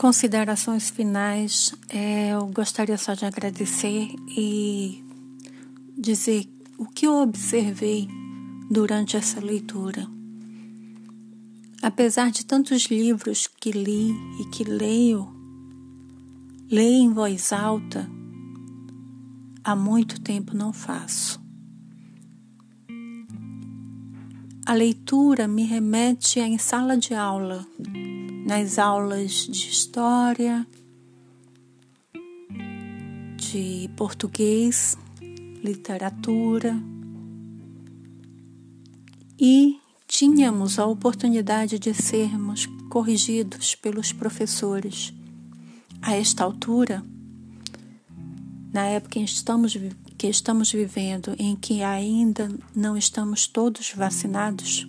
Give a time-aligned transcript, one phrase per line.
[0.00, 5.04] considerações finais, é, eu gostaria só de agradecer e
[5.94, 8.08] dizer o que eu observei
[8.70, 10.08] durante essa leitura.
[11.82, 14.10] Apesar de tantos livros que li
[14.40, 15.28] e que leio,
[16.70, 18.08] leio em voz alta,
[19.62, 21.38] há muito tempo não faço.
[24.64, 27.66] A leitura me remete a em sala de aula
[28.50, 30.66] nas aulas de história,
[33.36, 34.98] de português,
[35.62, 36.76] literatura
[39.38, 39.78] e
[40.08, 45.14] tínhamos a oportunidade de sermos corrigidos pelos professores.
[46.02, 47.04] A esta altura,
[48.72, 49.78] na época em que estamos,
[50.18, 54.88] que estamos vivendo, em que ainda não estamos todos vacinados,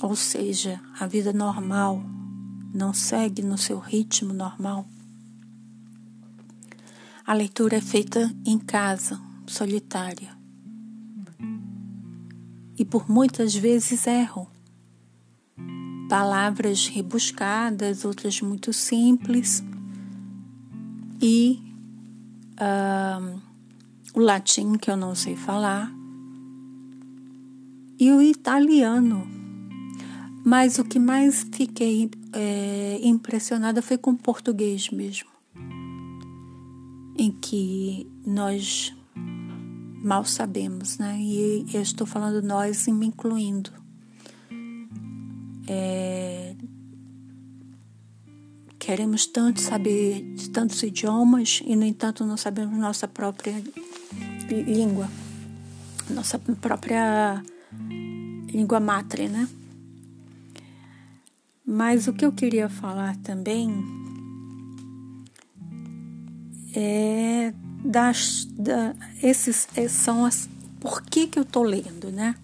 [0.00, 2.13] ou seja, a vida normal
[2.74, 4.84] não segue no seu ritmo normal.
[7.24, 10.36] A leitura é feita em casa, solitária.
[12.76, 14.50] E por muitas vezes erro.
[16.08, 19.62] Palavras rebuscadas, outras muito simples.
[21.22, 21.62] E
[22.60, 23.40] uh,
[24.14, 25.90] o latim, que eu não sei falar.
[27.98, 29.33] E o italiano
[30.44, 35.30] mas o que mais fiquei é, impressionada foi com o português mesmo,
[37.16, 38.94] em que nós
[40.04, 41.18] mal sabemos, né?
[41.18, 43.70] E eu estou falando nós e me incluindo.
[45.66, 46.54] É,
[48.78, 53.54] queremos tanto saber de tantos idiomas e, no entanto, não sabemos nossa própria
[54.50, 55.08] língua,
[56.10, 57.42] nossa própria
[58.52, 59.48] língua matre, né?
[61.66, 63.72] Mas o que eu queria falar também
[66.74, 72.34] é das da, esses é, são as por que que eu tô lendo, né?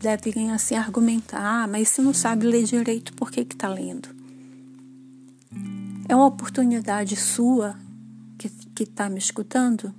[0.00, 4.08] Devem assim argumentar, ah, mas se não sabe ler direito, por que que tá lendo?
[6.08, 7.76] É uma oportunidade sua
[8.38, 9.92] que que tá me escutando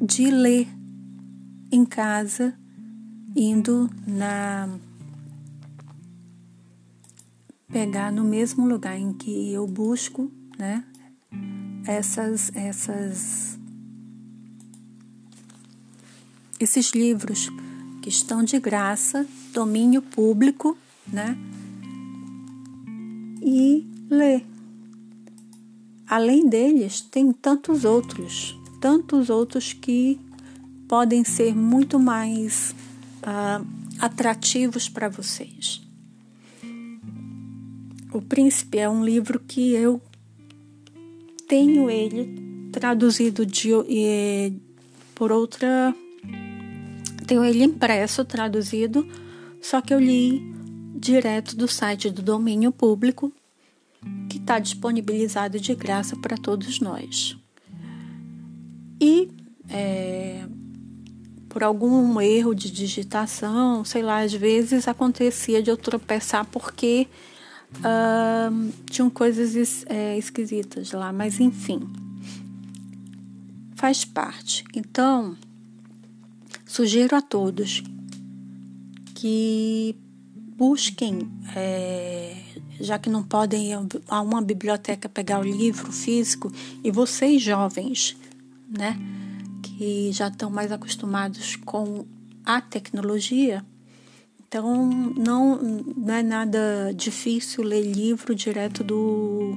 [0.00, 0.66] de ler
[1.70, 2.54] em casa,
[3.36, 4.68] indo na
[7.70, 10.84] pegar no mesmo lugar em que eu busco, né?
[11.86, 13.58] Essas, essas,
[16.58, 17.50] esses livros
[18.02, 21.36] que estão de graça, domínio público, né?
[23.42, 24.44] E ler.
[26.06, 30.18] Além deles, tem tantos outros, tantos outros que
[30.88, 32.74] podem ser muito mais
[33.22, 33.66] uh,
[34.00, 35.87] atrativos para vocês.
[38.18, 40.02] O Príncipe é um livro que eu
[41.46, 43.70] tenho ele traduzido de,
[45.14, 45.94] por outra.
[47.28, 49.06] Tenho ele impresso, traduzido,
[49.62, 50.42] só que eu li
[50.96, 53.32] direto do site do domínio público,
[54.28, 57.36] que está disponibilizado de graça para todos nós.
[59.00, 59.28] E
[59.70, 60.44] é,
[61.48, 67.06] por algum erro de digitação, sei lá, às vezes acontecia de eu tropeçar porque
[67.76, 71.80] Uh, tinham coisas é, esquisitas lá, mas enfim,
[73.76, 74.64] faz parte.
[74.74, 75.36] Então,
[76.66, 77.82] sugiro a todos
[79.14, 79.96] que
[80.56, 82.36] busquem, é,
[82.80, 86.52] já que não podem ir a uma biblioteca pegar o livro físico,
[86.82, 88.16] e vocês jovens,
[88.68, 88.98] né,
[89.62, 92.04] que já estão mais acostumados com
[92.44, 93.64] a tecnologia,
[94.48, 99.54] então, não, não é nada difícil ler livro direto do,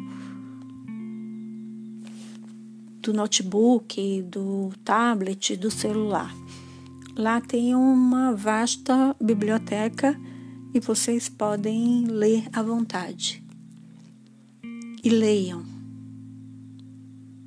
[3.02, 6.36] do notebook, do tablet, do celular.
[7.16, 10.20] Lá tem uma vasta biblioteca
[10.74, 13.42] e vocês podem ler à vontade.
[15.02, 15.64] E leiam,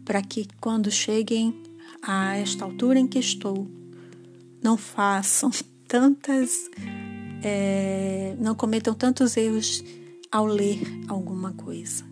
[0.03, 1.55] para que quando cheguem
[2.03, 3.71] a esta altura em que estou,
[4.63, 5.51] não façam
[5.87, 6.71] tantas
[7.45, 9.85] é, não cometam tantos erros
[10.33, 12.05] ao ler alguma coisa.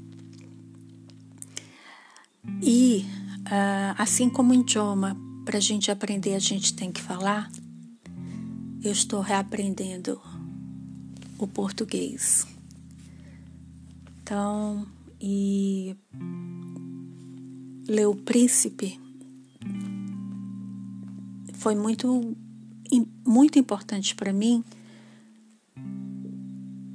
[2.61, 3.07] E
[3.41, 7.51] uh, assim como o idioma, para a gente aprender, a gente tem que falar,
[8.83, 10.21] eu estou reaprendendo
[11.39, 12.47] o português.
[14.23, 14.87] Então,
[15.21, 15.97] e
[17.89, 19.01] ler o Príncipe
[21.55, 22.37] foi muito,
[23.25, 24.65] muito importante para mim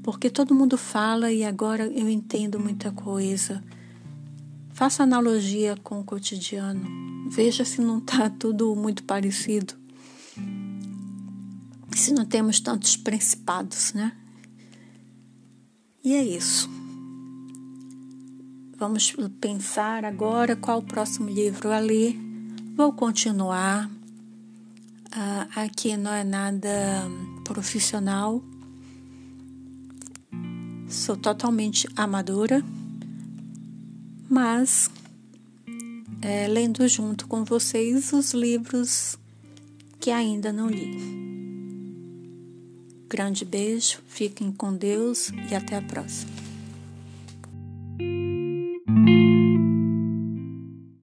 [0.07, 3.61] porque todo mundo fala e agora eu entendo muita coisa.
[4.71, 7.29] Faça analogia com o cotidiano.
[7.29, 9.73] Veja se não está tudo muito parecido.
[11.93, 14.13] Se não temos tantos principados, né?
[16.01, 16.69] E é isso.
[18.77, 22.17] Vamos pensar agora qual o próximo livro a ler.
[22.77, 23.87] Vou continuar.
[23.87, 26.69] Uh, aqui não é nada
[27.43, 28.41] profissional.
[30.89, 32.63] Sou totalmente amadora,
[34.29, 34.89] mas
[36.21, 39.17] é, lendo junto com vocês os livros
[39.99, 40.97] que ainda não li.
[43.09, 46.46] Grande beijo, fiquem com Deus e até a próxima.